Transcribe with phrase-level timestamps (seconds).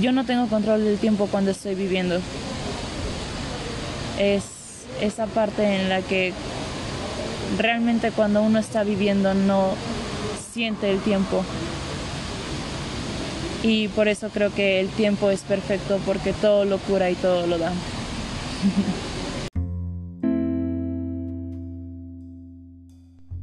[0.00, 2.20] yo no tengo control del tiempo cuando estoy viviendo.
[4.18, 4.44] Es
[5.00, 6.32] esa parte en la que
[7.58, 9.74] realmente cuando uno está viviendo no
[10.52, 11.44] siente el tiempo.
[13.62, 17.46] Y por eso creo que el tiempo es perfecto porque todo lo cura y todo
[17.46, 17.72] lo da.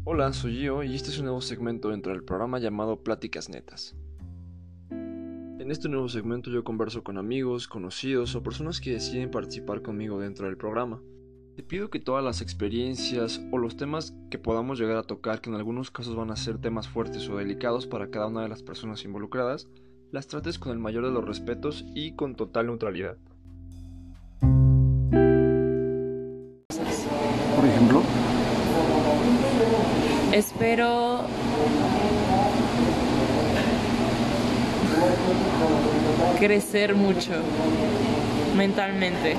[0.04, 3.96] Hola, soy Gio y este es un nuevo segmento dentro del programa llamado Pláticas Netas.
[5.70, 10.20] En este nuevo segmento yo converso con amigos, conocidos o personas que deciden participar conmigo
[10.20, 11.00] dentro del programa.
[11.56, 15.52] Te pido que todas las experiencias o los temas que podamos llegar a tocar, que
[15.52, 18.64] en algunos casos van a ser temas fuertes o delicados para cada una de las
[18.64, 19.68] personas involucradas,
[20.12, 23.18] las trates con el mayor de los respetos y con total neutralidad.
[27.56, 28.02] Por ejemplo,
[30.34, 31.26] Espero
[36.38, 37.32] crecer mucho
[38.56, 39.36] mentalmente.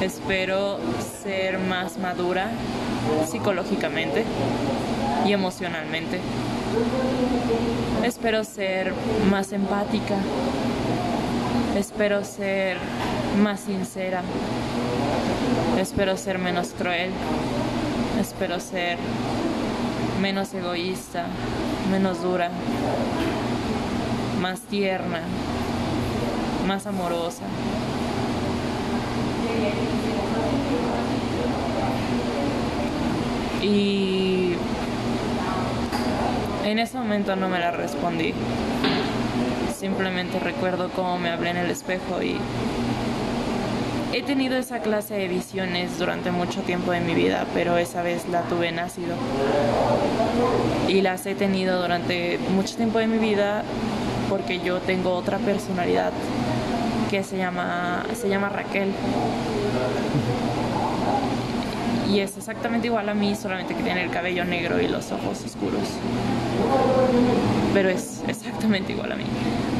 [0.00, 0.78] Espero
[1.22, 2.50] ser más madura
[3.26, 4.24] psicológicamente
[5.26, 6.20] y emocionalmente.
[8.04, 8.92] Espero ser
[9.30, 10.16] más empática.
[11.76, 12.76] Espero ser
[13.42, 14.22] más sincera.
[15.78, 17.10] Espero ser menos cruel.
[18.20, 18.98] Espero ser
[20.20, 21.26] menos egoísta,
[21.90, 22.50] menos dura,
[24.40, 25.20] más tierna,
[26.66, 27.44] más amorosa.
[33.62, 34.54] Y
[36.64, 38.32] en ese momento no me la respondí.
[39.78, 42.36] Simplemente recuerdo cómo me hablé en el espejo y
[44.12, 48.28] he tenido esa clase de visiones durante mucho tiempo de mi vida, pero esa vez
[48.28, 49.14] la tuve nacido.
[50.88, 53.62] Y las he tenido durante mucho tiempo de mi vida
[54.30, 56.12] porque yo tengo otra personalidad
[57.10, 58.92] que se llama, se llama Raquel.
[62.08, 65.44] Y es exactamente igual a mí, solamente que tiene el cabello negro y los ojos
[65.44, 65.82] oscuros.
[67.74, 69.24] Pero es exactamente igual a mí.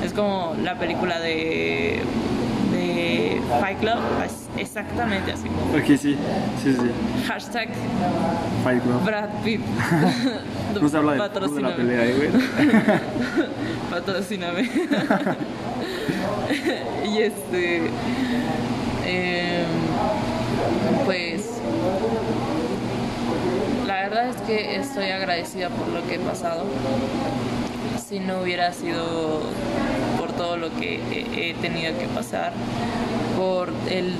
[0.04, 2.02] Es como la película de,
[2.72, 5.46] de Fight Club, es exactamente así.
[5.48, 6.16] ok, sí,
[6.62, 6.90] sí, sí.
[7.28, 7.68] Hashtag
[8.64, 9.04] Fight Club.
[9.04, 9.60] Brad Pitt.
[10.80, 12.30] No se habla de, de la pelea, eh, güey.
[13.90, 14.62] Patrocíname.
[17.04, 17.76] y este.
[19.06, 19.66] em,
[21.04, 21.46] pues.
[23.86, 26.64] La verdad es que estoy agradecida por lo que he pasado.
[28.08, 29.42] Si no hubiera sido
[30.18, 32.52] por todo lo que he he tenido que pasar,
[33.36, 34.14] por el,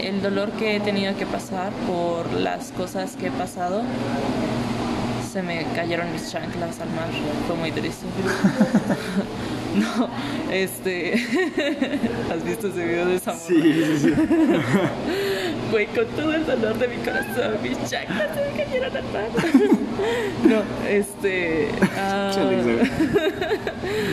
[0.00, 3.82] el dolor que he tenido que pasar, por las cosas que he pasado,
[5.36, 7.08] se me cayeron mis chanclas al mar.
[7.46, 8.06] Fue muy triste.
[9.76, 10.08] no,
[10.50, 11.12] este.
[12.32, 13.44] ¿Has visto ese video de esa morra?
[13.46, 14.14] Sí, sí, sí.
[15.70, 19.28] Güey, con todo el dolor de mi corazón, mis chanclas se me cayeron al mar.
[20.44, 21.68] no, este.
[22.32, 22.78] Chale, güey.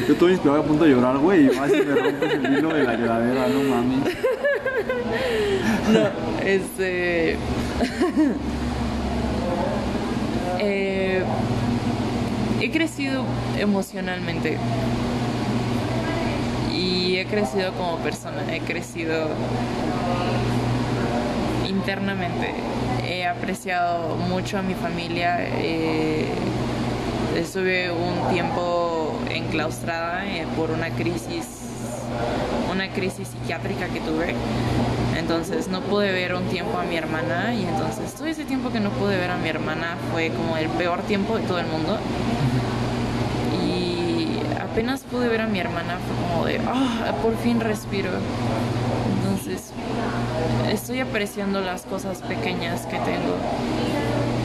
[0.08, 2.68] Yo estoy inspirado a punto de llorar, güey, y más si me rompes el hilo
[2.68, 4.04] de la lloradera, no mami.
[5.94, 7.38] no, este.
[10.64, 11.24] Eh,
[12.62, 13.24] he crecido
[13.60, 14.58] emocionalmente
[16.74, 19.28] y he crecido como persona, he crecido
[21.68, 22.54] internamente.
[23.06, 25.38] He apreciado mucho a mi familia.
[25.40, 26.28] eh,
[27.36, 31.46] estuve un tiempo enclaustrada eh, por una crisis,
[32.72, 34.36] una crisis psiquiátrica que tuve.
[35.24, 38.82] Entonces no pude ver un tiempo a mi hermana y entonces todo ese tiempo que
[38.82, 41.98] no pude ver a mi hermana fue como el peor tiempo de todo el mundo.
[43.66, 48.10] Y apenas pude ver a mi hermana fue como de, ah, por fin respiro.
[49.24, 49.72] Entonces
[50.70, 53.38] estoy apreciando las cosas pequeñas que tengo.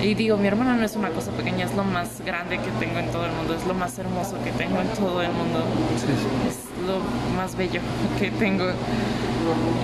[0.00, 3.00] Y digo, mi hermana no es una cosa pequeña, es lo más grande que tengo
[3.00, 5.58] en todo el mundo, es lo más hermoso que tengo en todo el mundo,
[5.96, 6.48] Sí, sí.
[6.48, 7.00] es lo
[7.36, 7.80] más bello
[8.20, 8.66] que tengo.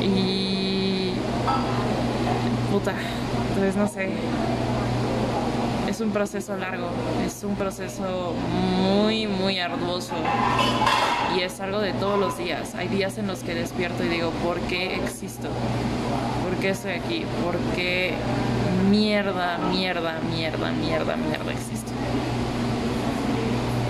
[0.01, 0.54] Y...
[2.71, 2.95] Puta,
[3.49, 4.11] entonces no sé.
[5.89, 6.89] Es un proceso largo,
[7.25, 8.35] es un proceso
[8.83, 10.15] muy, muy arduoso
[11.37, 12.75] y es algo de todos los días.
[12.75, 15.49] Hay días en los que despierto y digo, ¿por qué existo?
[16.43, 17.25] ¿Por qué estoy aquí?
[17.45, 18.15] ¿Por qué
[18.91, 21.94] mierda, mierda, mierda, mierda, mierda existo?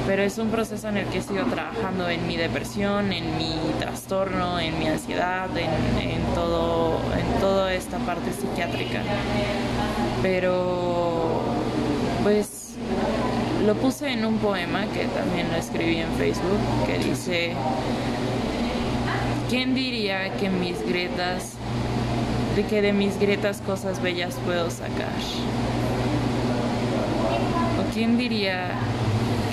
[0.07, 4.61] Pero es un proceso en el que sigo trabajando en mi depresión, en mi trastorno,
[4.61, 9.01] en mi ansiedad, en, en todo, en toda esta parte psiquiátrica.
[10.21, 11.41] Pero,
[12.23, 12.75] pues,
[13.65, 17.53] lo puse en un poema que también lo escribí en Facebook, que dice,
[19.49, 21.53] ¿quién diría que mis grietas,
[22.57, 25.15] de que de mis grietas cosas bellas puedo sacar?
[27.81, 28.73] ¿O quién diría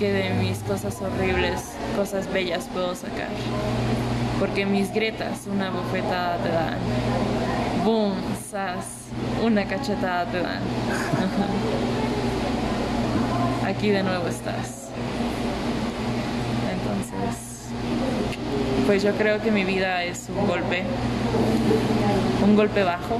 [0.01, 1.61] que de mis cosas horribles
[1.95, 3.29] cosas bellas puedo sacar?
[4.39, 6.79] Porque mis grietas una bofetada te dan.
[7.85, 8.15] Boom,
[8.49, 8.83] sas,
[9.43, 10.59] una cachetada te dan.
[13.67, 14.89] Aquí de nuevo estás.
[16.73, 17.69] Entonces,
[18.87, 20.81] pues yo creo que mi vida es un golpe,
[22.43, 23.19] un golpe bajo,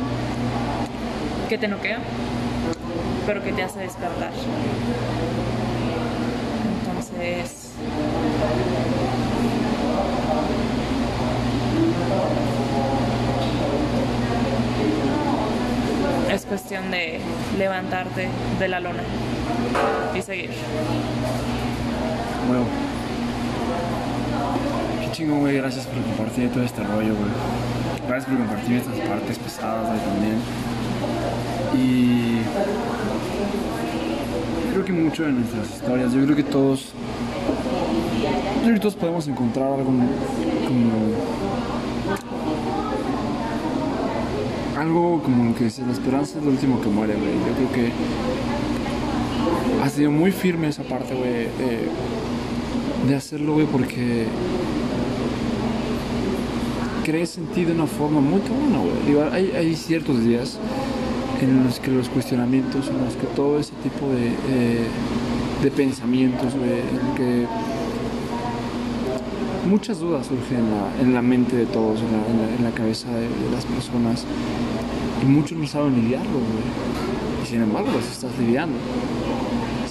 [1.48, 2.00] que te noquea,
[3.28, 4.32] pero que te hace despertar.
[7.24, 7.70] Entonces,
[16.32, 17.20] es cuestión de
[17.60, 18.28] levantarte
[18.60, 19.04] de la lona
[20.16, 20.50] y seguir.
[22.48, 22.66] Bueno.
[25.02, 25.58] Qué chingón, güey.
[25.58, 27.30] Gracias por compartir todo este rollo, güey.
[28.08, 30.40] Gracias por compartir estas partes pesadas, güey, también.
[31.76, 32.42] Y
[34.84, 36.86] creo que mucho de nuestras historias, yo creo que todos,
[38.58, 40.04] yo creo que todos podemos encontrar algo como,
[44.80, 47.32] algo como lo que dice, la esperanza es lo último que muere, güey.
[47.32, 47.92] Yo creo que
[49.84, 51.48] ha sido muy firme esa parte, güey,
[53.08, 54.26] de, hacerlo, güey, porque
[57.04, 59.30] crees en ti de una forma muy cabrona, güey.
[59.32, 60.58] Hay, hay ciertos días
[61.42, 64.88] en los que los cuestionamientos, en los que todo ese tipo de, eh,
[65.64, 66.62] de pensamientos, en
[67.10, 67.48] el que
[69.68, 73.10] muchas dudas surgen en la, en la mente de todos, en la, en la- cabeza
[73.10, 74.26] de, las personas,
[75.22, 77.44] y muchos no saben lidiarlo, güey.
[77.44, 78.78] Y sin embargo, los estás lidiando.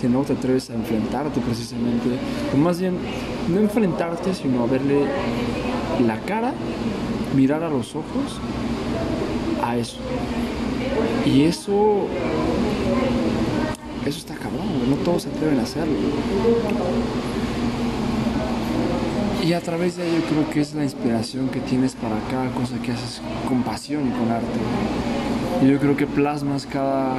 [0.00, 2.08] Si no te atreves a enfrentarte precisamente,
[2.54, 2.94] o más bien,
[3.48, 5.04] no enfrentarte, sino a verle
[6.06, 6.54] la cara,
[7.36, 8.40] mirar a los ojos
[9.62, 9.98] a eso.
[11.32, 12.06] Y eso.
[14.04, 14.90] Eso está cabrón.
[14.90, 15.94] No todos se atreven a hacerlo.
[19.44, 22.80] Y a través de ello creo que es la inspiración que tienes para cada cosa
[22.82, 24.46] que haces con pasión y con arte.
[25.62, 27.16] Y yo creo que plasmas cada.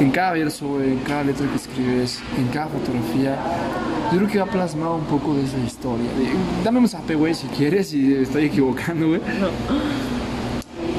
[0.00, 3.38] En cada verso, en cada letra que escribes, en cada fotografía,
[4.10, 6.08] yo creo que ha plasmado un poco de esa historia.
[6.64, 9.20] Dame un zape, güey, si quieres, si estoy equivocando, güey.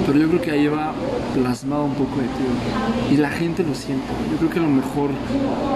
[0.06, 0.94] Pero yo creo que ahí va
[1.34, 2.44] plasmado un poco de ti.
[2.44, 3.14] güey.
[3.14, 4.06] Y la gente lo siente.
[4.08, 4.32] güey.
[4.32, 5.10] Yo creo que lo mejor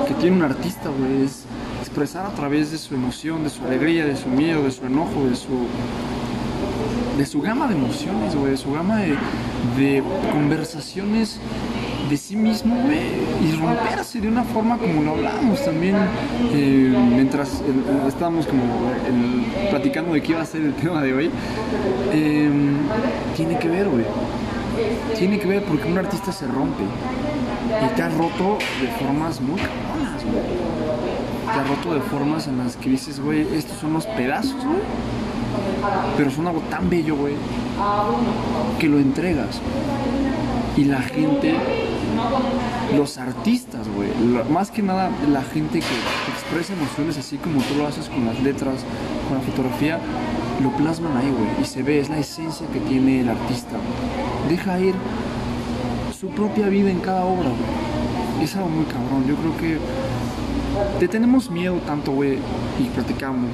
[0.07, 1.43] que tiene un artista, güey, es
[1.81, 5.25] expresar a través de su emoción, de su alegría, de su miedo, de su enojo,
[5.27, 5.67] de su
[7.17, 11.39] de su gama de emociones, güey, de su gama de, conversaciones
[12.09, 12.99] de sí mismo, güey,
[13.43, 15.95] y romperse de una forma como lo hablamos también
[16.53, 21.13] eh, mientras eh, estábamos como eh, platicando de qué iba a ser el tema de
[21.13, 21.31] hoy.
[22.13, 22.49] Eh,
[23.35, 24.05] tiene que ver, güey.
[25.17, 29.59] Tiene que ver porque un artista se rompe y te ha roto de formas muy
[29.59, 30.43] cabronas, güey.
[31.45, 34.81] Te ha roto de formas en las que dices, güey, estos son los pedazos, güey.
[36.17, 37.35] Pero son algo tan bello, güey,
[38.79, 39.61] que lo entregas.
[40.75, 41.55] Y la gente,
[42.95, 44.09] los artistas, güey,
[44.49, 48.39] más que nada la gente que expresa emociones así como tú lo haces con las
[48.41, 48.83] letras,
[49.27, 49.99] con la fotografía,
[50.61, 51.61] lo plasman ahí, güey.
[51.61, 53.77] Y se ve, es la esencia que tiene el artista.
[54.49, 54.95] Deja ir
[56.19, 58.43] su propia vida en cada obra, güey.
[58.43, 59.25] Es algo muy cabrón.
[59.27, 59.77] Yo creo que
[60.99, 62.37] te tenemos miedo tanto, güey,
[62.79, 63.51] y platicamos.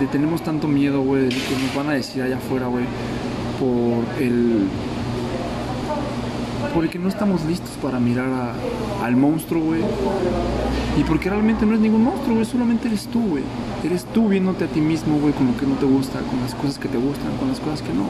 [0.00, 2.84] Le tenemos tanto miedo, güey, de lo que nos van a decir allá afuera, güey,
[3.58, 4.68] por el.
[6.74, 8.54] Porque no estamos listos para mirar
[9.02, 9.82] al monstruo, güey.
[10.98, 13.44] Y porque realmente no es ningún monstruo, güey, solamente eres tú, güey.
[13.84, 16.54] Eres tú viéndote a ti mismo, güey, con lo que no te gusta, con las
[16.54, 18.08] cosas que te gustan, con las cosas que no.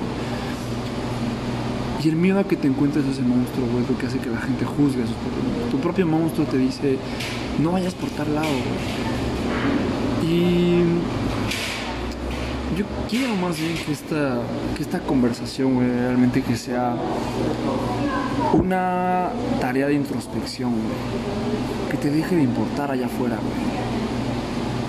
[2.05, 4.29] Y el miedo a que te encuentres ese monstruo, güey, es lo que hace que
[4.29, 5.71] la gente juzgue a su propio monstruo.
[5.71, 6.99] Tu propio monstruo te dice,
[7.63, 10.31] no vayas por tal lado, güey.
[10.31, 10.83] Y
[12.77, 14.41] yo quiero más bien que esta,
[14.77, 16.97] que esta conversación, güey, realmente que sea
[18.53, 21.91] una tarea de introspección, güey.
[21.91, 23.92] Que te deje de importar allá afuera, güey.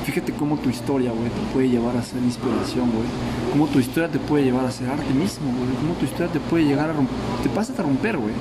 [0.05, 3.07] Fíjate cómo tu historia, güey, te puede llevar a ser inspiración, güey.
[3.51, 5.75] Cómo tu historia te puede llevar a ser arte mismo, güey.
[5.81, 7.15] Cómo tu historia te puede llegar a romper.
[7.41, 8.33] Te pasa a romper, güey.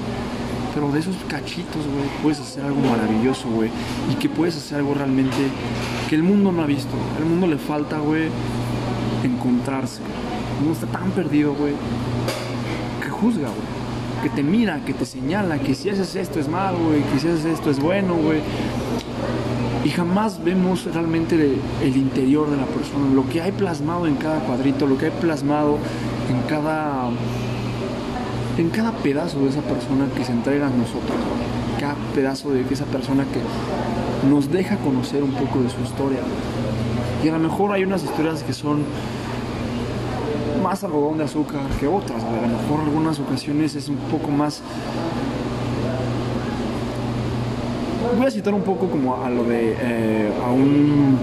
[0.75, 3.71] Pero de esos cachitos, güey, puedes hacer algo maravilloso, güey.
[4.11, 5.37] Y que puedes hacer algo realmente
[6.09, 6.95] que el mundo no ha visto.
[7.17, 8.29] Al mundo le falta, güey,
[9.23, 10.01] encontrarse.
[10.61, 11.75] Mundo está tan perdido, güey,
[13.03, 13.83] que juzga, güey.
[14.23, 17.29] Que te mira, que te señala, que si haces esto es malo, güey, que si
[17.29, 18.41] haces esto es bueno, güey.
[19.85, 24.41] Y jamás vemos realmente el, interior de la persona, lo que hay plasmado en cada
[24.41, 25.79] cuadrito, lo que hay plasmado
[26.31, 27.09] en cada
[28.59, 31.17] en cada pedazo de esa persona que se entrega a nosotros,
[31.81, 36.21] cada pedazo de esa persona que nos deja conocer un poco de su historia.
[37.25, 38.85] Y a lo mejor hay unas historias que son
[40.63, 44.31] más algodón de azúcar que otras, a lo mejor en algunas ocasiones es un poco
[44.31, 44.61] más
[48.17, 51.19] voy a citar un poco como a lo de eh, a un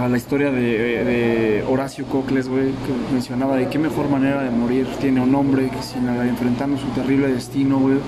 [0.00, 4.86] a la historia de, Horacio Cocles, güey, que mencionaba de qué mejor manera de morir
[5.00, 7.98] tiene un hombre que sin enfrentando su terrible destino, güey,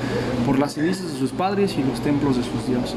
[0.44, 2.96] por las cenizas de sus padres y los templos de sus dioses.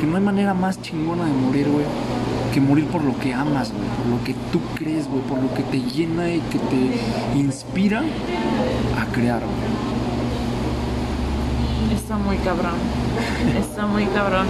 [0.00, 1.84] Que no hay manera más chingona de morir, güey,
[2.52, 5.52] que morir por lo que amas, güey, por lo que tú crees, güey, por lo
[5.54, 9.65] que te llena y que te inspira a crear, güey.
[11.94, 12.74] Está muy cabrón.
[13.58, 14.46] Está muy cabrón.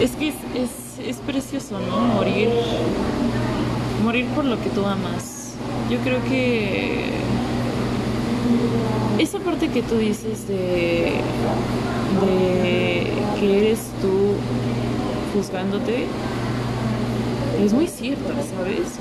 [0.00, 2.14] Es que es, precioso, ¿no?
[2.14, 2.48] Morir.
[4.04, 5.54] Morir por lo que tú amas.
[5.90, 7.10] Yo creo que
[9.18, 11.12] esa parte que tú dices de,
[12.22, 14.34] de que eres tú
[15.34, 16.06] juzgándote
[17.62, 18.98] es muy cierta, ¿sabes?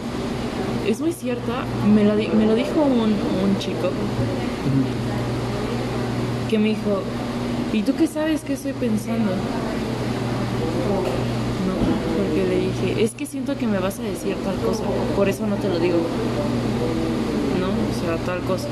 [0.87, 1.63] Es muy cierta.
[1.93, 3.89] Me, me lo dijo un, un chico
[6.49, 7.03] que me dijo,
[7.73, 9.31] ¿y tú qué sabes qué estoy pensando?
[11.67, 11.73] No,
[12.17, 14.83] porque le dije, es que siento que me vas a decir tal cosa,
[15.15, 15.97] por eso no te lo digo.
[17.59, 17.67] ¿No?
[17.69, 18.67] O sea, tal cosa,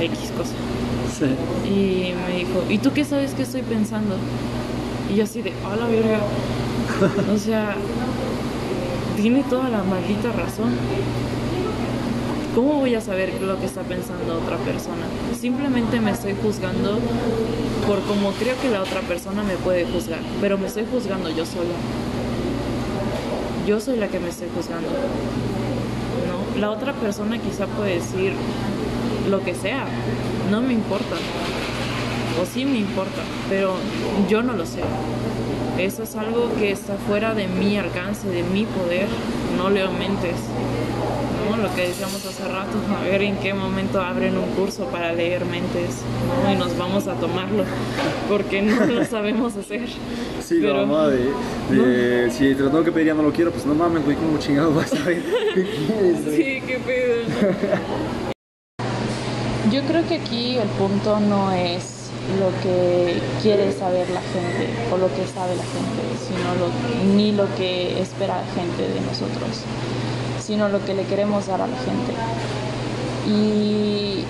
[0.00, 0.54] X cosa.
[1.18, 1.26] Sí.
[1.68, 4.16] Y me dijo, ¿y tú qué sabes qué estoy pensando?
[5.12, 6.18] Y yo así de, a la verga.
[7.32, 7.76] o sea,
[9.16, 10.72] tiene toda la maldita razón.
[12.54, 15.06] ¿Cómo voy a saber lo que está pensando otra persona?
[15.40, 17.00] Simplemente me estoy juzgando
[17.84, 21.44] por cómo creo que la otra persona me puede juzgar, pero me estoy juzgando yo
[21.46, 21.74] sola.
[23.66, 24.88] Yo soy la que me estoy juzgando.
[26.60, 28.34] La otra persona quizá puede decir
[29.28, 29.86] lo que sea,
[30.48, 31.16] no me importa.
[32.40, 33.74] O sí me importa, pero
[34.28, 34.80] yo no lo sé.
[35.76, 39.08] Eso es algo que está fuera de mi alcance, de mi poder.
[39.56, 40.36] No leo mentes
[41.44, 45.44] lo que decíamos hace rato, a ver en qué momento abren un curso para leer
[45.44, 46.02] mentes
[46.50, 47.64] y nos vamos a tomarlo,
[48.28, 49.88] porque no lo sabemos hacer.
[50.42, 53.50] Sí, Pero, la mamá de, si te lo tengo que pedir ya no lo quiero,
[53.50, 55.22] pues no mames, güey, como chingado vas a ver.
[56.34, 57.22] sí, qué pedo.
[59.72, 64.98] Yo creo que aquí el punto no es lo que quiere saber la gente o
[64.98, 69.64] lo que sabe la gente, sino ni lo que espera la gente de nosotros
[70.44, 72.12] sino lo que le queremos dar a la gente.
[73.26, 74.24] Y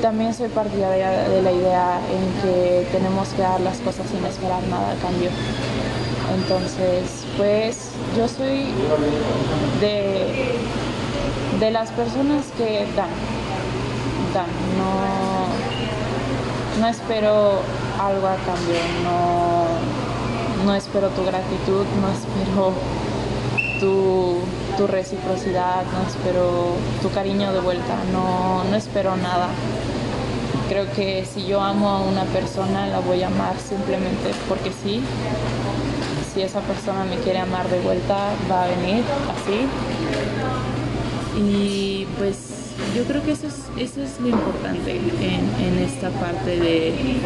[0.00, 4.62] también soy partidaria de la idea en que tenemos que dar las cosas sin esperar
[4.68, 5.30] nada a cambio.
[6.34, 8.66] Entonces, pues yo soy
[9.80, 10.58] de,
[11.58, 13.10] de las personas que dan,
[14.32, 14.46] dan,
[14.78, 15.48] no,
[16.80, 17.60] no espero
[18.00, 19.64] algo a cambio, no,
[20.64, 22.72] no espero tu gratitud, no espero
[23.80, 24.38] tu
[24.80, 29.48] tu reciprocidad, no espero tu cariño de vuelta, no, no espero nada.
[30.70, 35.02] Creo que si yo amo a una persona, la voy a amar simplemente porque sí.
[36.32, 39.04] Si esa persona me quiere amar de vuelta, va a venir
[39.36, 39.68] así.
[41.38, 42.38] Y pues
[42.96, 47.20] yo creo que eso es, eso es lo importante en, esta parte de,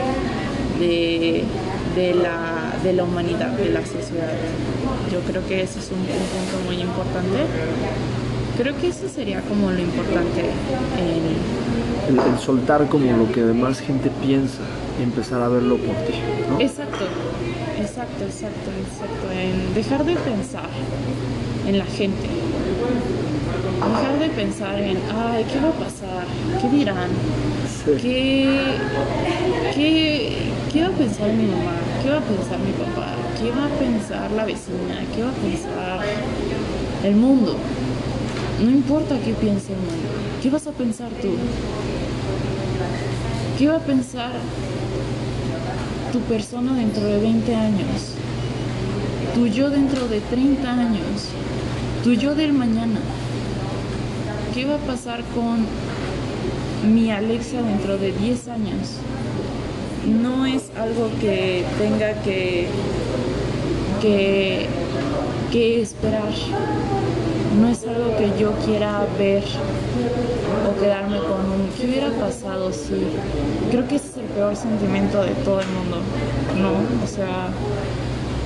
[1.95, 4.33] de, la, de la humanidad, de la sociedad.
[5.13, 7.47] Yo creo que ese es un, punto muy importante.
[8.57, 10.41] Creo que eso sería como lo importante
[10.99, 11.55] en...
[12.09, 14.61] El, soltar como lo que demás gente piensa
[15.01, 16.13] y empezar a verlo por ti.
[16.61, 17.07] Exacto,
[17.81, 19.33] exacto, exacto, exacto.
[19.33, 20.69] En dejar de pensar
[21.67, 22.29] en la gente.
[23.75, 26.27] Dejar de pensar en, ay, ¿qué va a pasar?
[26.61, 27.11] ¿Qué dirán?
[27.85, 28.79] ¿Qué,
[29.75, 31.73] qué, ¿Qué va a pensar mi mamá?
[32.03, 33.24] ¿Qué va a pensar mi papá?
[33.45, 35.05] ¿Qué va a pensar la vecina?
[35.15, 36.01] ¿Qué va a pensar
[37.05, 37.59] el mundo?
[38.59, 40.09] No importa qué piense el mundo.
[40.43, 41.29] ¿Qué vas a pensar tú?
[43.59, 44.31] ¿Qué va a pensar
[46.11, 48.15] tu persona dentro de 20 años?
[49.35, 51.29] Tu yo dentro de 30 años?
[52.03, 52.99] Tu yo del mañana?
[54.55, 55.67] ¿Qué va a pasar con
[56.95, 59.01] mi Alexa dentro de 10 años?
[60.23, 62.69] No es algo que tenga que
[65.51, 66.33] que, esperar.
[67.61, 69.45] No es algo que yo quiera ver
[70.69, 73.07] o quedarme con un ¿qué hubiera pasado si?
[73.71, 75.99] Creo que ese es el peor sentimiento de todo el mundo,
[76.61, 77.05] ¿no?
[77.05, 77.51] O sea,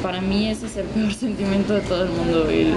[0.03, 2.75] para mí ese es el peor sentimiento de todo el mundo, el,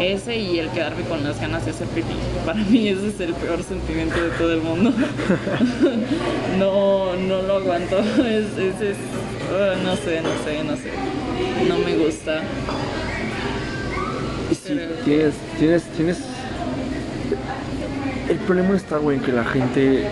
[0.00, 2.14] ese y el quedarme con las ganas de hacer pipí.
[2.46, 4.90] Para mí ese es el peor sentimiento de todo el mundo.
[6.58, 8.96] no, no lo aguanto, es, es,
[9.52, 10.90] ah, no sé, no sé, no sé,
[11.68, 12.42] no me gusta.
[14.50, 16.18] Sí, tienes, tienes, tienes...
[18.28, 20.08] El problema está, güey, en que la gente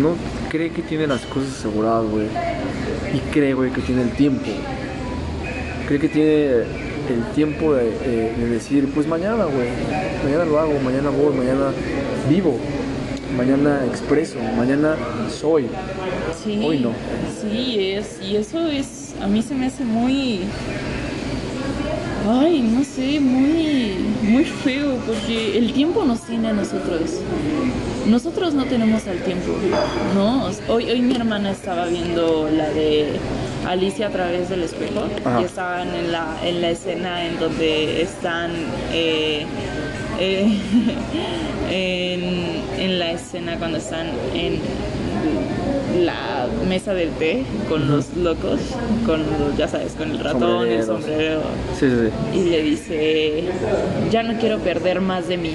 [0.00, 0.16] no
[0.50, 2.26] cree que tiene las cosas aseguradas, güey.
[3.14, 4.50] Y cree, güey, que tiene el tiempo.
[5.86, 6.64] Cree que tiene
[7.08, 9.68] el tiempo de, eh, de decir, pues mañana, güey.
[10.24, 11.72] Mañana lo hago, mañana voy, mañana
[12.28, 12.58] vivo.
[13.36, 14.96] Mañana expreso, mañana
[15.30, 15.66] soy.
[16.44, 16.90] Sí, Hoy no.
[17.40, 20.40] Sí, es, y eso es, a mí se me hace muy,
[22.28, 27.20] ay, no sé, muy, muy feo, porque el tiempo nos tiene a nosotros.
[28.06, 29.52] Nosotros no tenemos al tiempo,
[30.14, 30.50] ¿no?
[30.68, 33.12] Hoy, hoy mi hermana estaba viendo la de
[33.66, 35.40] Alicia a través del espejo Ajá.
[35.40, 38.50] y estaban en la, en la escena en donde están
[38.92, 39.46] eh,
[40.22, 40.46] eh,
[41.70, 44.58] en, en la escena cuando están en
[46.04, 48.60] la mesa del té con los locos,
[49.06, 51.40] con los- ya sabes, con el ratón, el sombrero,
[51.78, 51.96] Sí, sí,
[52.32, 52.38] sí.
[52.38, 53.44] y le dice,
[54.10, 55.50] ya no quiero perder más de mí.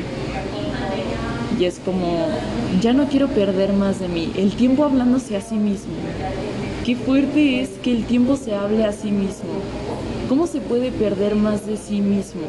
[1.59, 2.27] Y es como,
[2.81, 4.31] ya no quiero perder más de mí.
[4.37, 5.93] El tiempo hablándose a sí mismo.
[6.85, 9.49] Qué fuerte es que el tiempo se hable a sí mismo.
[10.29, 12.41] ¿Cómo se puede perder más de sí mismo?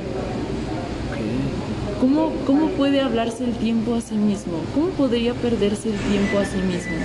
[2.01, 4.61] ¿Cómo, ¿Cómo puede hablarse el tiempo a sí mismo?
[4.75, 6.97] ¿Cómo podría perderse el tiempo a sí mismo?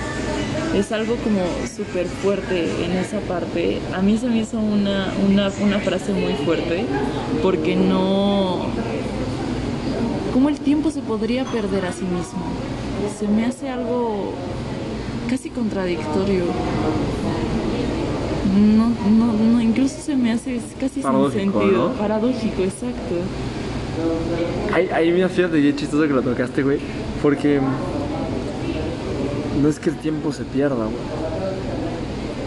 [0.74, 1.40] Es algo como
[1.76, 3.80] súper fuerte en esa parte.
[3.92, 6.84] A mí se me hizo una, una, una frase muy fuerte
[7.42, 8.66] porque no...
[10.32, 12.44] ¿Cómo el tiempo se podría perder a sí mismo?
[13.18, 14.32] Se me hace algo
[15.28, 16.44] casi contradictorio.
[18.76, 21.88] No, no, no, incluso se me hace casi Paradójico, sin sentido.
[21.88, 21.94] ¿no?
[21.94, 23.14] Paradójico, exacto.
[24.72, 26.78] Ahí, ahí mira, fíjate, y es chistoso que lo tocaste, güey.
[27.22, 27.60] Porque
[29.62, 30.96] no es que el tiempo se pierda, güey.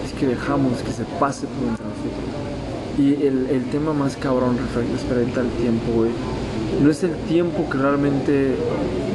[0.06, 2.28] Es que dejamos que se pase por entre nosotros.
[3.00, 6.12] Y el, tema más cabrón refer- referente al tiempo, güey.
[6.82, 8.56] No es el tiempo que realmente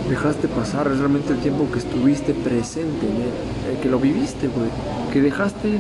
[0.09, 4.68] dejaste pasar, es realmente el tiempo que estuviste presente, eh, que lo viviste, güey.
[5.12, 5.78] Que dejaste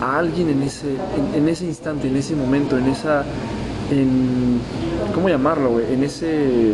[0.00, 0.88] a alguien en ese,
[1.34, 3.24] en ese instante, en ese momento, en esa.
[3.90, 4.60] En,
[5.14, 5.92] ¿Cómo llamarlo, güey?
[5.92, 6.72] En ese.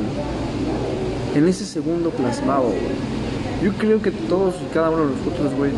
[1.35, 3.13] En ese segundo plasmado, güey.
[3.63, 5.71] Yo creo que todos y cada uno de nosotros, güey,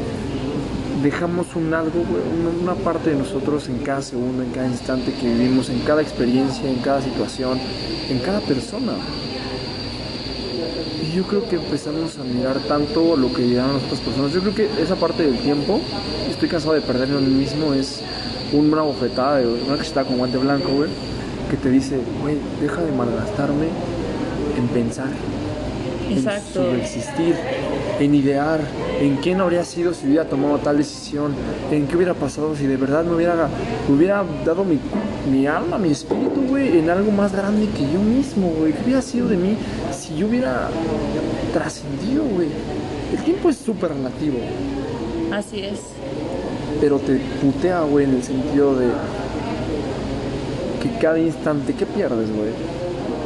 [1.02, 2.22] dejamos un algo, güey,
[2.62, 6.68] una, parte de nosotros en cada segundo, en cada instante que vivimos, en cada experiencia,
[6.68, 7.58] en cada situación,
[8.08, 8.94] en cada persona.
[11.02, 14.32] Y yo creo que empezamos a mirar tanto lo que dirán las otras personas.
[14.32, 15.78] Yo creo que esa parte del tiempo,
[16.30, 18.00] estoy cansado de perderlo en mí mismo, es
[18.54, 20.88] una bofetada, una cachetada con guante blanco, güey,
[21.50, 23.66] que te dice, güey, deja de malgastarme
[24.56, 25.08] en pensar
[26.10, 26.62] Exacto.
[26.70, 27.34] en subsistir,
[27.98, 28.60] en idear,
[29.00, 31.32] en quién habría sido si hubiera tomado tal decisión,
[31.70, 33.48] en qué hubiera pasado si de verdad me hubiera,
[33.88, 34.78] hubiera dado mi,
[35.30, 38.72] mi alma, mi espíritu, güey, en algo más grande que yo mismo, güey.
[38.72, 39.56] ¿Qué hubiera sido de mí
[39.92, 40.68] si yo hubiera
[41.52, 42.48] trascendido, güey?
[43.12, 44.38] El tiempo es súper relativo,
[45.32, 45.80] Así es.
[46.80, 48.88] pero te putea, güey, en el sentido de
[50.84, 52.50] que cada instante que pierdes, güey,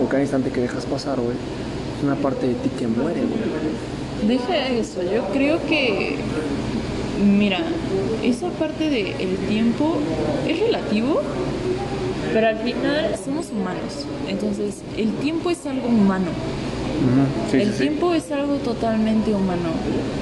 [0.03, 1.37] o cada instante que dejas pasar, güey,
[1.97, 4.29] es una parte de ti que muere, güey.
[4.29, 6.17] Deja eso, yo creo que,
[7.25, 7.61] mira,
[8.23, 9.97] esa parte del tiempo
[10.47, 11.21] es relativo,
[12.33, 16.27] pero al final somos humanos, entonces el tiempo es algo humano.
[17.51, 17.83] Sí, el sí, sí.
[17.85, 19.71] tiempo es algo totalmente humano,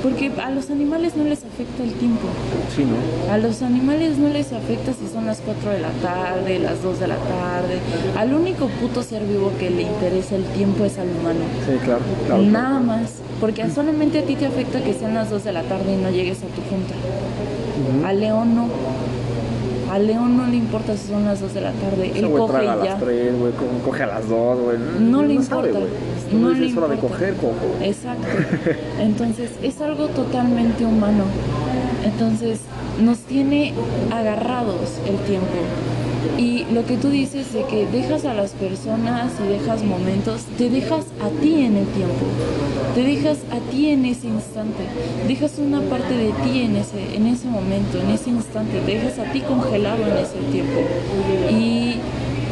[0.03, 2.29] porque a los animales no les afecta el tiempo.
[2.75, 3.33] Sí, ¿no?
[3.33, 7.01] A los animales no les afecta si son las 4 de la tarde, las 2
[7.01, 7.79] de la tarde.
[8.17, 11.41] Al único puto ser vivo que le interesa el tiempo es al humano.
[11.67, 12.01] Sí, claro.
[12.27, 12.85] claro, Nada claro.
[12.85, 13.11] más,
[13.41, 16.11] porque solamente a ti te afecta que sean las 2 de la tarde y no
[16.11, 16.95] llegues a tu junta.
[16.95, 18.07] Ujú.
[18.07, 18.69] Al león no.
[19.91, 22.11] Al león no le importa si son las 2 de la tarde.
[22.15, 22.91] Él coge traga a y ya.
[22.95, 24.79] las 3, güey, co- coge a las 2, güey.
[25.01, 25.87] No le sabe, importa.
[26.33, 27.77] No No le es hora de coger, cojo.
[27.83, 28.27] Exacto.
[29.01, 31.25] Entonces es algo totalmente humano.
[32.05, 32.61] Entonces
[33.01, 33.73] nos tiene
[34.11, 35.59] agarrados el tiempo.
[36.39, 40.69] Y lo que tú dices de que dejas a las personas y dejas momentos, te
[40.69, 42.27] dejas a ti en el tiempo.
[42.95, 44.85] Te dejas a ti en ese instante.
[45.29, 48.81] Dejas una parte de ti en ese, en ese momento, en ese instante.
[48.81, 50.81] Te dejas a ti congelado en ese tiempo.
[51.51, 51.97] Y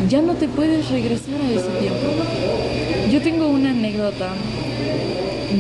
[0.08, 2.73] ya no te puedes regresar a ese tiempo.
[3.14, 4.30] Yo tengo una anécdota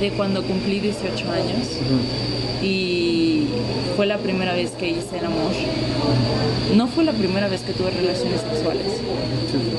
[0.00, 1.68] de cuando cumplí 18 años
[2.60, 3.46] y
[3.94, 5.52] fue la primera vez que hice el amor.
[6.74, 9.00] No fue la primera vez que tuve relaciones sexuales.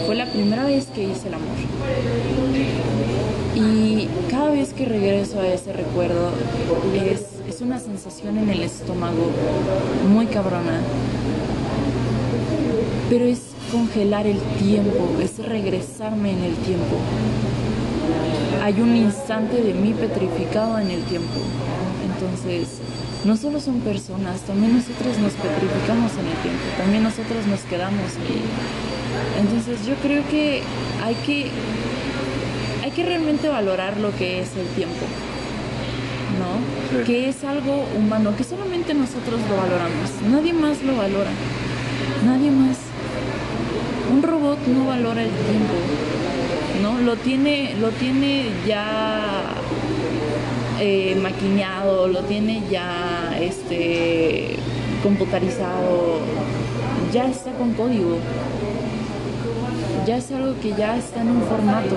[0.06, 1.58] Fue la primera vez que hice el amor.
[3.58, 6.30] Y cada vez que regreso a ese recuerdo
[6.94, 9.32] es, es una sensación en el estómago
[10.08, 10.80] muy cabrona.
[13.10, 16.96] Pero es congelar el tiempo, es regresarme en el tiempo.
[18.62, 21.40] Hay un instante de mí petrificado en el tiempo.
[22.04, 22.80] Entonces,
[23.26, 28.16] no solo son personas, también nosotros nos petrificamos en el tiempo, también nosotros nos quedamos
[28.18, 28.42] ahí.
[29.40, 30.62] Entonces yo creo que
[31.04, 31.50] hay que,
[32.84, 35.06] hay que realmente valorar lo que es el tiempo,
[36.38, 37.04] ¿no?
[37.04, 41.32] Que es algo humano, que solamente nosotros lo valoramos, nadie más lo valora,
[42.26, 42.78] nadie más.
[44.14, 45.74] Un robot no valora el tiempo,
[46.82, 47.00] ¿no?
[47.00, 49.54] Lo tiene, lo tiene ya
[50.80, 54.56] eh, maquinado, lo tiene ya este,
[55.04, 56.20] computarizado,
[57.14, 58.18] ya está con código,
[60.06, 61.96] ya es algo que ya está en un formato.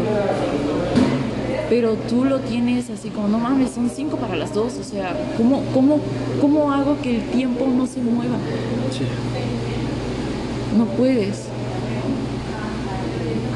[1.68, 5.14] Pero tú lo tienes así como, no mames, son cinco para las dos, o sea,
[5.36, 6.00] ¿cómo, cómo,
[6.40, 8.36] cómo hago que el tiempo no se mueva?
[10.78, 11.48] No puedes.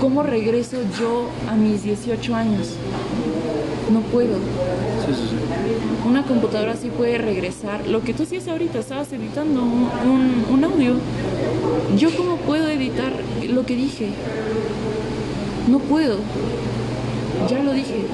[0.02, 2.70] ¿Cómo regreso yo a mis 18 años?
[3.88, 4.36] No puedo.
[6.04, 7.86] Una computadora sí puede regresar.
[7.86, 10.94] Lo que tú hacías ahorita, estabas editando un, audio.
[11.96, 13.12] ¿Yo cómo puedo editar
[13.48, 14.08] lo que dije?
[15.68, 16.16] No puedo.
[17.48, 18.04] Ya lo dije.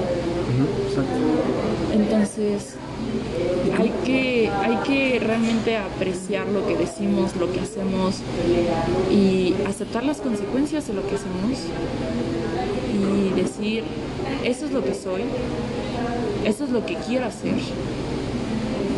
[1.93, 2.75] Entonces,
[3.77, 8.17] hay que, hay que realmente apreciar lo que decimos, lo que hacemos
[9.11, 11.59] y aceptar las consecuencias de lo que hacemos
[12.93, 13.83] y decir,
[14.43, 15.23] eso es lo que soy,
[16.45, 17.55] eso es lo que quiero hacer.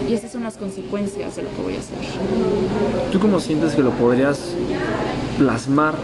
[0.10, 1.98] Y esas son las consecuencias de lo que voy a hacer.
[3.12, 4.56] ¿Tú cómo sientes que lo podrías
[5.38, 5.96] plasmar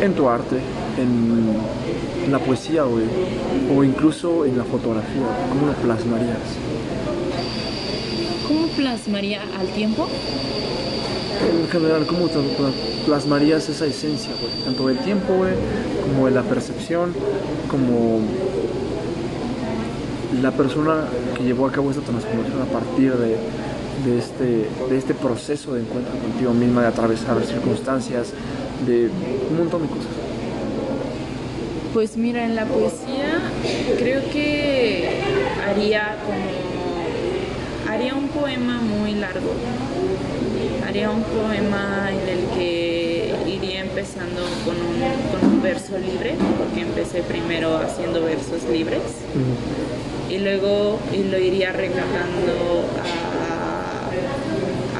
[0.00, 0.56] en tu arte,
[0.98, 1.56] en
[2.30, 5.26] la poesía o incluso en la fotografía?
[5.50, 6.38] ¿Cómo lo plasmarías?
[8.46, 10.08] ¿Cómo plasmaría al tiempo?
[11.62, 12.28] En general, ¿cómo
[13.04, 14.32] plasmarías esa esencia,
[14.64, 15.34] Tanto del tiempo,
[16.06, 17.12] como de la percepción,
[17.70, 18.20] como
[20.40, 21.04] la persona
[21.36, 26.12] que llevó a cabo esta transformación a partir de, este, de este proceso de encuentro
[26.18, 28.32] contigo misma, de atravesar circunstancias,
[28.86, 29.10] de
[29.50, 30.25] un montón de cosas.
[31.96, 33.40] Pues mira, en la poesía
[33.96, 35.08] creo que
[35.66, 39.54] haría como haría un poema muy largo.
[40.86, 47.78] Haría un poema en el que iría empezando con un, verso libre, porque empecé primero
[47.78, 49.00] haciendo versos libres.
[50.28, 50.98] Y luego
[51.30, 52.84] lo iría recatando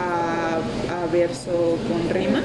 [0.01, 2.43] a, verso con rima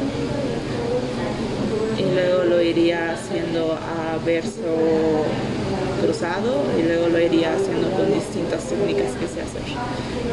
[2.14, 5.26] luego lo iría haciendo a verso
[6.02, 9.62] cruzado y luego lo iría haciendo con distintas técnicas que sé hacer.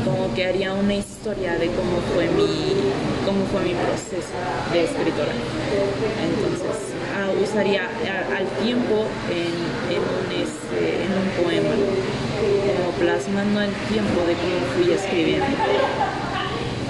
[0.04, 2.48] Como que haría una historia de cómo fue mi,
[3.24, 4.34] cómo fue mi proceso
[4.72, 5.32] de escritora.
[6.24, 7.82] Entonces, ah, usaría
[8.36, 11.74] al tiempo en, un, este, en un poema
[12.38, 15.46] como plasmando el tiempo de cómo fui escribiendo.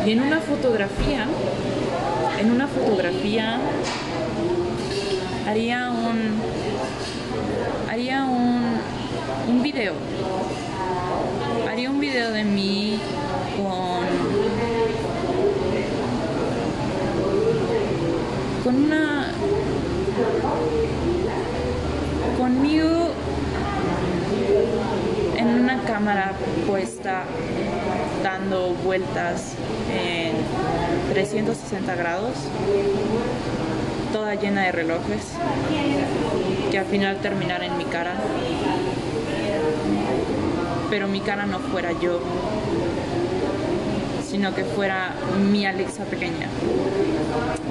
[0.07, 1.27] Y en una fotografía,
[2.40, 3.61] en una fotografía
[5.49, 6.43] haría un
[7.91, 8.81] haría un,
[9.49, 9.95] un video.
[11.67, 13.01] Haría un video de mí
[13.57, 14.05] con
[18.63, 19.33] con una
[22.37, 23.09] conmigo
[25.69, 26.33] una cámara
[26.67, 27.25] puesta
[28.23, 29.55] dando vueltas
[29.93, 30.33] en
[31.13, 32.33] 360 grados,
[34.12, 35.23] toda llena de relojes,
[36.71, 38.14] que al final terminara en mi cara,
[40.90, 42.21] pero mi cara no fuera yo,
[44.29, 45.14] sino que fuera
[45.51, 46.49] mi Alexa pequeña,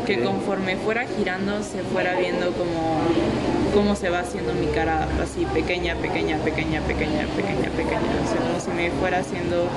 [0.06, 3.00] que conforme fuera girando se fuera viendo como
[3.74, 8.42] cómo se va haciendo mi cara así pequeña, pequeña, pequeña, pequeña, pequeña, pequeña, o sea,
[8.42, 9.68] como si me fuera haciendo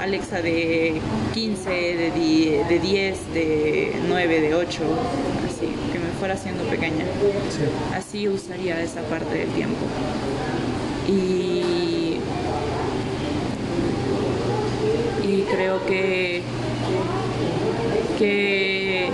[0.00, 1.00] Alexa de
[1.34, 5.37] 15, de 10, de, 10, de 9, de 8, así, que me
[6.28, 7.04] fuera haciendo pequeña.
[7.94, 9.86] Así usaría esa parte del tiempo.
[11.08, 12.18] Y
[15.22, 16.42] y creo que,
[18.18, 19.10] que,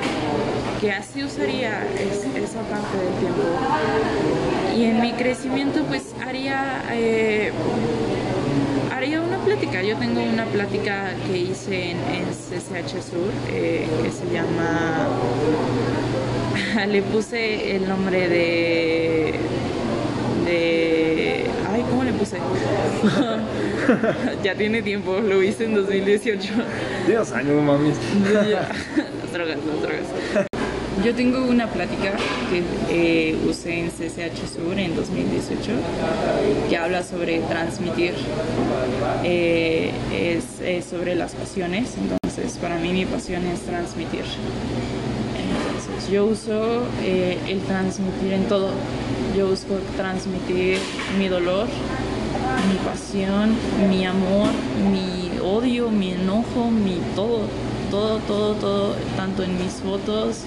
[0.92, 1.87] así usaría
[2.37, 3.42] esa parte del tiempo.
[4.77, 7.53] Y en mi crecimiento pues haría, eh,
[9.45, 9.83] plática.
[9.83, 15.09] Yo tengo una plática que hice en, en CCH Sur eh, que se llama.
[16.89, 19.35] Le puse el nombre de.
[20.45, 21.47] de.
[21.71, 22.39] Ay, ¿cómo le puse?
[24.45, 26.53] ya tiene tiempo, lo hice en 2018.
[27.09, 27.91] Dios años, mami.
[28.33, 30.54] las drogas, las drogas.
[31.05, 32.12] Yo tengo una plática
[32.49, 35.73] que eh, usé en CCH Sur en 2018
[36.71, 38.14] que habla sobre transmitir,
[39.23, 44.23] eh, es, sobre las pasiones, entonces para mí mi pasión es transmitir.
[45.37, 48.71] Entonces yo uso eh, el transmitir en todo,
[49.37, 50.79] yo busco transmitir
[51.19, 51.67] mi dolor,
[52.67, 53.55] mi pasión,
[53.90, 54.49] mi amor,
[54.90, 57.43] mi odio, mi enojo, mi todo,
[57.90, 60.45] todo, todo, todo, tanto en mis fotos,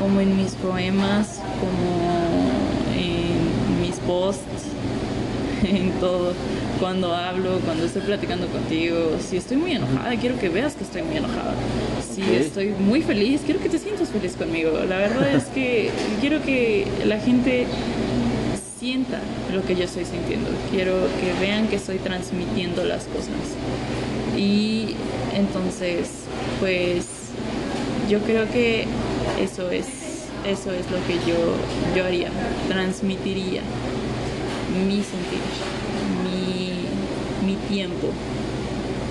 [0.00, 2.50] como en mis poemas, como
[2.96, 4.64] en mis posts,
[5.62, 6.32] en todo.
[6.80, 11.02] Cuando hablo, cuando estoy platicando contigo, si estoy muy enojada, quiero que veas que estoy
[11.02, 11.54] muy enojada.
[12.14, 14.70] Si estoy muy feliz, quiero que te sientas feliz conmigo.
[14.88, 17.66] La verdad es que quiero que la gente
[18.78, 19.20] sienta
[19.52, 20.48] lo que yo estoy sintiendo.
[20.70, 23.34] Quiero que vean que estoy transmitiendo las cosas.
[24.38, 24.96] Y
[25.34, 26.08] entonces,
[26.60, 27.06] pues
[28.08, 28.86] yo creo que
[29.42, 29.86] eso es
[30.46, 31.36] eso es lo que yo
[31.96, 32.30] yo haría
[32.68, 33.62] transmitiría
[34.86, 35.40] mi sentir
[36.24, 38.08] mi, mi tiempo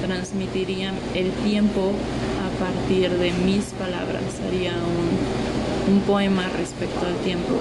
[0.05, 1.91] transmitiría el tiempo
[2.45, 7.55] a partir de mis palabras haría un, un poema respecto al tiempo.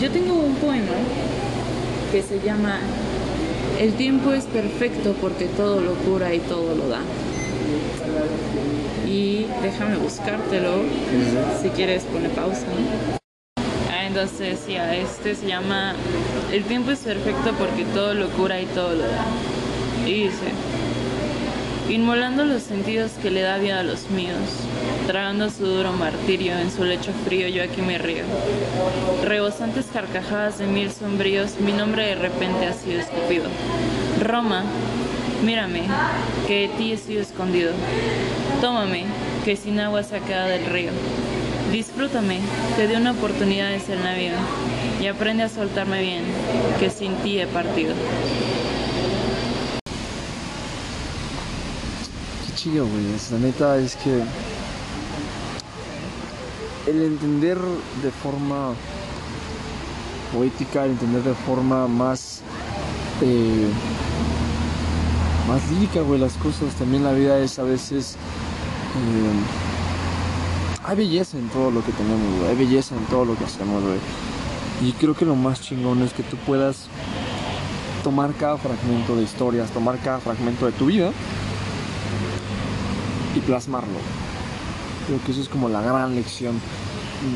[0.00, 0.92] Yo tengo un poema
[2.10, 2.78] que se llama
[3.80, 7.00] el tiempo es perfecto porque todo lo cura y todo lo da
[9.06, 10.82] y déjame buscártelo
[11.60, 12.66] si quieres pone pausa
[13.90, 15.94] Ah, entonces ya este se llama
[16.52, 19.24] el tiempo es perfecto porque todo lo cura y todo lo da.
[20.06, 20.50] Y dice
[21.88, 24.38] inmolando los sentidos que le da vida a los míos
[25.06, 28.24] tragando su duro martirio en su lecho frío yo aquí me río.
[29.24, 33.44] Rebosantes carcajadas de mil sombríos mi nombre de repente ha sido escupido.
[34.20, 34.64] Roma
[35.42, 35.82] mírame
[36.46, 37.72] que de ti sido escondido
[38.62, 39.06] Tómame,
[39.44, 40.92] que sin agua se ha quedado el río.
[41.72, 42.38] Disfrútame,
[42.76, 44.34] te dio una oportunidad de ser navío.
[45.00, 46.22] Y aprende a soltarme bien,
[46.78, 47.92] que sin ti he partido.
[52.46, 53.02] Qué chido, güey.
[53.32, 54.22] La neta es que
[56.88, 57.58] el entender
[58.00, 58.74] de forma
[60.32, 62.42] poética, el entender de forma más
[63.22, 63.66] eh,
[65.52, 66.74] más lírica, güey, las cosas.
[66.76, 69.32] También la vida es a veces eh,
[70.84, 72.50] hay belleza en todo lo que tenemos, güey.
[72.50, 73.98] Hay belleza en todo lo que hacemos, güey.
[74.82, 76.86] Y creo que lo más chingón es que tú puedas
[78.02, 81.10] tomar cada fragmento de historias, tomar cada fragmento de tu vida
[83.36, 83.98] y plasmarlo.
[85.06, 86.58] Creo que eso es como la gran lección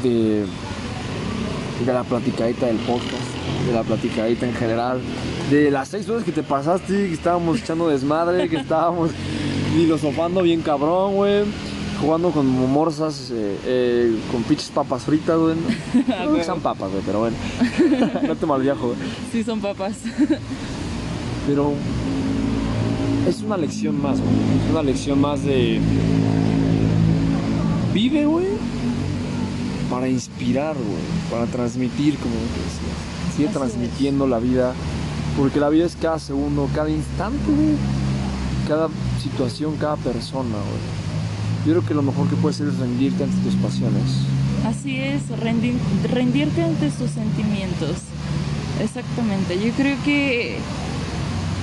[0.03, 0.47] de,
[1.85, 3.36] de la platicadita del podcast,
[3.67, 5.01] de la platicadita en general,
[5.51, 9.11] de las seis horas que te pasaste, que estábamos echando desmadre, que estábamos
[9.75, 11.45] filosofando bien cabrón, güey.
[12.01, 15.55] Jugando con morsas, eh, eh, con pinches papas fritas, güey.
[16.07, 17.37] No, que sean papas, güey, pero bueno.
[18.27, 18.99] no te malviajo, güey.
[19.33, 19.95] Sí, son papas.
[21.47, 21.73] Pero
[23.27, 24.33] es una lección más, güey.
[24.33, 25.81] Es una lección más de.
[27.95, 28.47] Vive, güey.
[29.89, 31.31] Para inspirar, güey.
[31.31, 33.16] Para transmitir, como te decía.
[33.37, 34.73] Sigue transmitiendo la vida.
[35.37, 37.77] Porque la vida es cada segundo, cada instante, güey.
[38.67, 38.89] Cada
[39.23, 41.67] situación, cada persona, güey.
[41.67, 44.03] Yo creo que lo mejor que puedes hacer es rendirte ante tus pasiones.
[44.65, 45.77] Así es, rendi-
[46.11, 47.97] rendirte ante tus sentimientos.
[48.83, 49.59] Exactamente.
[49.63, 50.59] Yo creo que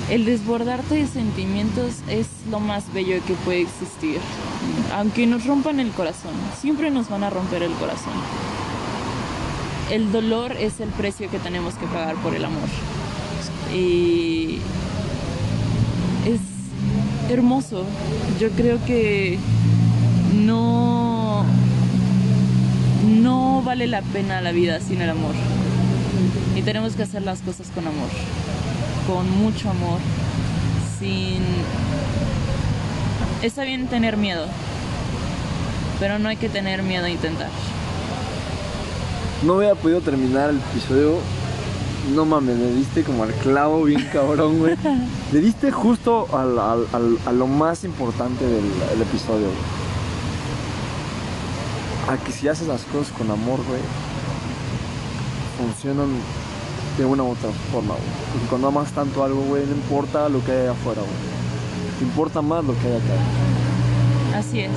[0.09, 4.19] el desbordarte de sentimientos es lo más bello que puede existir.
[4.95, 6.31] Aunque nos rompan el corazón,
[6.61, 8.13] siempre nos van a romper el corazón.
[9.93, 12.67] El dolor es el precio que tenemos que pagar por el amor.
[13.71, 14.57] Y
[16.25, 17.85] es hermoso.
[18.39, 19.37] Yo creo que
[20.33, 21.45] no
[23.03, 25.35] no vale la pena la vida sin el amor.
[26.55, 28.09] Y tenemos que hacer las cosas con amor,
[29.05, 29.99] con mucho amor,
[30.99, 31.43] sin...
[33.43, 34.47] Está bien tener miedo,
[35.99, 37.51] pero no hay que tener miedo a intentar.
[39.45, 41.17] No hubiera podido terminar el episodio.
[42.13, 44.75] No mames, le diste como al clavo bien cabrón, güey.
[45.31, 49.73] Le diste justo al- al- al- a lo más importante del, del episodio, güey.
[52.09, 53.79] A que si haces las cosas con amor, güey,
[55.57, 56.09] funcionan
[56.97, 58.09] de una u otra forma, güey.
[58.33, 61.97] Porque cuando amas tanto algo, güey, no importa lo que hay afuera, güey.
[61.99, 64.37] Te importa más lo que hay acá.
[64.37, 64.71] Así es.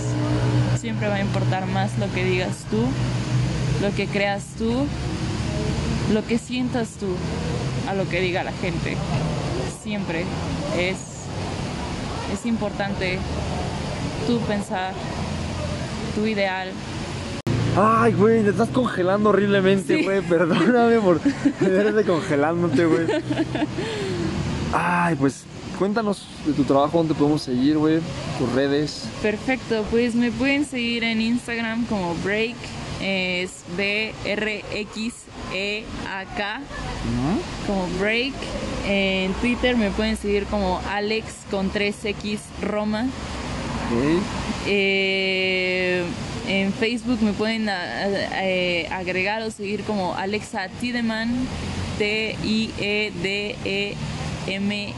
[0.80, 2.78] Siempre va a importar más lo que digas tú,
[3.82, 4.86] lo que creas tú,
[6.12, 7.06] lo que sientas tú,
[7.88, 8.96] a lo que diga la gente.
[9.82, 10.24] Siempre
[10.78, 10.96] es,
[12.32, 13.18] es importante
[14.26, 14.92] tú pensar
[16.14, 16.70] tu ideal,
[17.78, 20.02] Ay, güey, te estás congelando horriblemente, Sí.
[20.02, 20.22] güey.
[20.22, 21.20] Perdóname por
[21.60, 23.06] verte congelándote, güey.
[24.72, 25.42] Ay, pues
[25.78, 27.98] cuéntanos de tu trabajo, dónde podemos seguir, güey.
[28.38, 29.04] Tus redes.
[29.20, 32.56] Perfecto, pues me pueden seguir en Instagram como Break,
[33.02, 34.60] es B-R-X-E-A-K,
[37.66, 38.32] como Break.
[38.88, 43.06] En Twitter me pueden seguir como Alex con 3X Roma.
[44.66, 46.02] Eh,
[46.48, 51.46] en Facebook me pueden a- a- eh, agregar o seguir como Alexa Tiedemann,
[53.66, 54.94] T-I-E-D-E-M,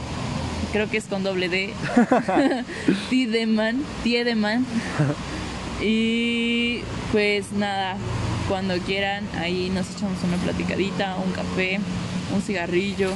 [0.71, 1.73] creo que es con doble D,
[3.09, 4.65] Tiedemann, Tiedemann.
[5.81, 7.95] Y pues nada,
[8.47, 11.79] cuando quieran, ahí nos echamos una platicadita, un café,
[12.35, 13.11] un cigarrillo,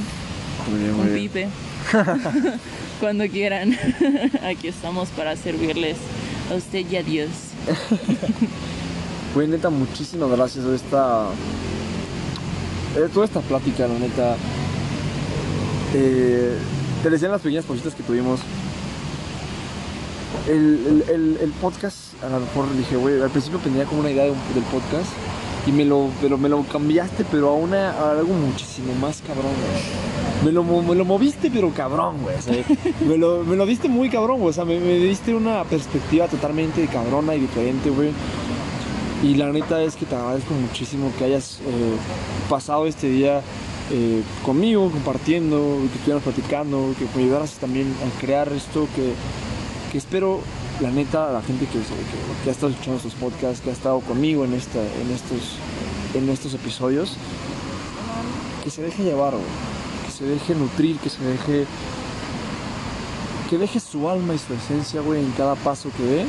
[0.70, 1.16] Muy bien, un bien.
[1.30, 1.48] pipe.
[3.00, 3.78] Cuando quieran,
[4.46, 5.98] aquí estamos para servirles
[6.52, 7.30] a usted y a Dios.
[9.36, 11.26] Güey, neta, muchísimas gracias por esta.
[12.96, 14.36] eh, toda esta plática, la neta.
[15.96, 16.56] Eh,
[17.02, 18.40] te decía en las pequeñas cositas que tuvimos.
[20.48, 24.24] El, el- el- podcast, a lo mejor dije, güey, al principio tenía como una idea
[24.26, 24.34] del
[24.72, 25.10] podcast
[25.66, 30.14] y me lo, pero me lo cambiaste, pero a, una, algo muchísimo más cabrón, güey.
[30.44, 32.36] Me lo, me lo moviste, pero cabrón, güey.
[32.36, 32.54] o sea,
[33.08, 34.50] me, lo, me lo diste muy cabrón, güey.
[34.50, 38.10] O sea, me, me diste una perspectiva totalmente cabrona y diferente, güey.
[39.24, 41.96] Y la neta es que te agradezco muchísimo que hayas eh,
[42.50, 43.42] pasado este día
[43.90, 49.14] eh, conmigo, compartiendo, que estuvieras platicando, que me ayudaras también a crear esto que,
[49.94, 50.42] que espero,
[50.82, 51.80] la neta, la gente que,
[52.44, 55.58] que- ha estado escuchando estos podcasts, que ha estado conmigo en, esta, en, estos,
[56.16, 57.16] en estos episodios,
[58.64, 59.44] que se deje llevar, güey,
[60.06, 61.66] que se deje nutrir, que se deje
[63.50, 66.26] que deje su alma y su esencia, güey, en cada paso que dé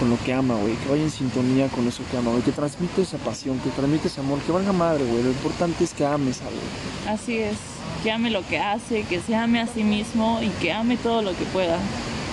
[0.00, 2.50] con lo que ama, güey, que vaya en sintonía con eso que ama, güey, que
[2.50, 6.04] transmite esa pasión, que transmite ese amor, que valga madre, güey, lo importante es que
[6.04, 7.14] ames algo.
[7.14, 7.56] Así es,
[8.02, 11.22] que ame lo que hace, que se ame a sí mismo y que ame todo
[11.22, 11.78] lo que pueda.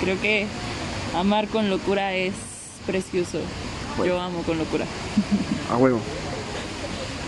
[0.01, 0.45] Creo que
[1.15, 2.33] amar con locura es
[2.85, 3.39] precioso.
[3.97, 4.13] Bueno.
[4.13, 4.85] Yo amo con locura.
[5.71, 5.99] A huevo.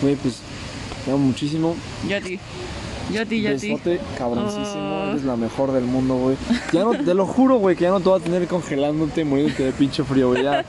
[0.01, 0.39] Güey, pues,
[1.05, 1.75] te amo muchísimo.
[2.07, 2.39] Yo a ti.
[3.11, 3.77] Yo a ti, yo a ti.
[4.17, 5.07] Cabroncísimo, Ah.
[5.11, 6.37] eres la mejor del mundo, güey.
[6.71, 9.63] Ya no, te lo juro, güey, que ya no te voy a tener congelándote, muriéndote
[9.65, 10.43] de pinche frío, güey.
[10.43, 10.63] Ya,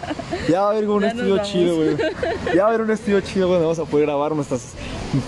[0.48, 1.96] ya va a haber un Ya estudio chido, güey.
[2.54, 4.62] Ya va a haber un estudio chido, güey, donde vamos a poder grabar nuestras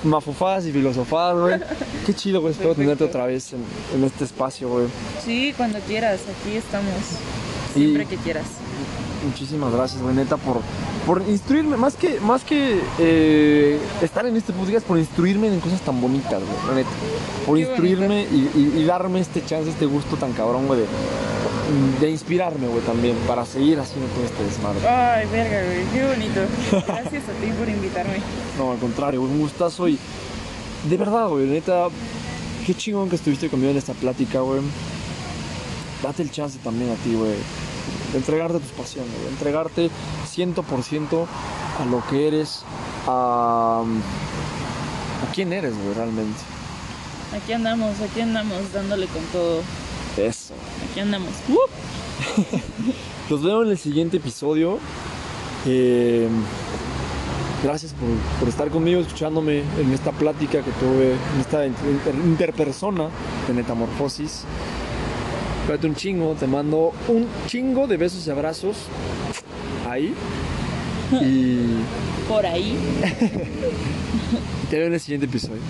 [0.04, 1.60] mafufadas y filosofadas, güey.
[2.06, 4.86] Qué chido, güey, espero tenerte otra vez en, en este espacio, güey.
[5.24, 6.92] Sí, cuando quieras, aquí estamos.
[7.74, 8.46] Y- Siempre que quieras.
[9.26, 10.60] Muchísimas gracias, güey, neta, por,
[11.06, 15.80] por instruirme, más que, más que eh, estar en este podcast, por instruirme en cosas
[15.80, 16.90] tan bonitas, güey, neta.
[17.46, 20.86] Por Qué instruirme y, y- y darme este chance, este gusto tan cabrón, güey, de,
[22.00, 24.86] de inspirarme, güey, también, para seguir haciendo todo este desmadre.
[24.88, 26.40] Ay, verga, güey, qué bonito.
[26.86, 28.18] Gracias a ti por invitarme.
[28.58, 29.98] No, al contrario, güey, un gustazo y
[30.88, 31.88] de verdad, güey, neta,
[32.64, 34.60] qué chingón que estuviste conmigo en esta plática, güey.
[36.02, 37.32] Date el chance también a ti, güey,
[38.12, 39.90] de entregarte a tus pasiones, güey, entregarte
[40.36, 41.26] 100%
[41.80, 42.62] a lo que eres,
[43.08, 46.38] a, a quién eres, güey, realmente.
[47.34, 49.62] Aquí andamos, aquí andamos dándole con todo.
[50.16, 50.54] Eso.
[50.90, 51.30] Aquí andamos.
[53.30, 54.78] Los veo en el siguiente episodio.
[55.66, 56.28] Eh,
[57.62, 58.08] gracias por,
[58.40, 63.08] por estar conmigo, escuchándome en esta plática que tuve, en esta inter- interpersona
[63.48, 64.44] de Metamorfosis.
[65.66, 68.76] Cuídate un chingo, te mando un chingo de besos y abrazos
[69.88, 70.14] ahí.
[71.12, 71.58] Y
[72.28, 72.76] Por ahí.
[74.70, 75.60] te veo en el siguiente episodio.